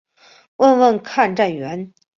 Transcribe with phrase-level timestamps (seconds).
[0.55, 1.93] 问问看站员